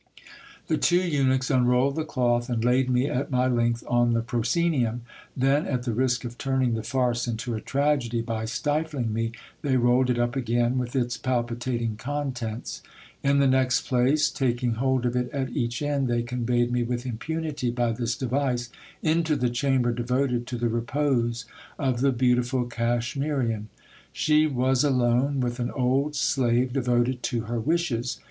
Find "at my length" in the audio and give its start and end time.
3.07-3.83